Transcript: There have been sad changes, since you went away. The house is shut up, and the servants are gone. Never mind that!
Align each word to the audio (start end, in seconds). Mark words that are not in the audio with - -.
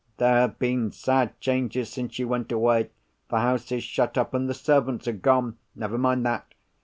There 0.17 0.33
have 0.33 0.57
been 0.57 0.91
sad 0.91 1.39
changes, 1.39 1.89
since 1.91 2.17
you 2.17 2.27
went 2.27 2.51
away. 2.51 2.89
The 3.29 3.41
house 3.41 3.71
is 3.71 3.83
shut 3.83 4.17
up, 4.17 4.33
and 4.33 4.49
the 4.49 4.55
servants 4.55 5.07
are 5.07 5.11
gone. 5.11 5.59
Never 5.75 5.99
mind 5.99 6.25
that! 6.25 6.55